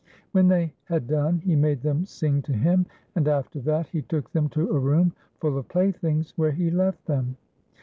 When 0.31 0.47
they 0.47 0.73
had 0.85 1.05
done 1.05 1.37
he 1.41 1.55
made 1.55 1.83
them 1.83 2.07
sing 2.07 2.41
to 2.41 2.53
him, 2.53 2.87
and 3.15 3.27
after 3.27 3.59
that 3.59 3.89
he 3.89 4.01
took 4.01 4.31
them 4.31 4.49
to 4.49 4.71
a 4.71 4.79
room 4.79 5.13
full 5.39 5.59
of 5.59 5.67
playthings, 5.67 6.33
where 6.35 6.53
he 6.53 6.71
left 6.71 7.05
them. 7.05 7.37